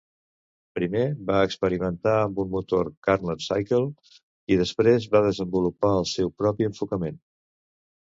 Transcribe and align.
Primer 0.77 1.01
va 1.27 1.41
experimentar 1.47 2.15
amb 2.21 2.41
un 2.45 2.49
motor 2.57 2.91
Carnot 3.09 3.45
Cycle, 3.51 3.85
i 4.57 4.61
després 4.65 5.09
va 5.15 5.25
desenvolupar 5.31 5.97
el 6.03 6.13
seu 6.17 6.37
propi 6.43 6.73
enfocament. 6.75 7.27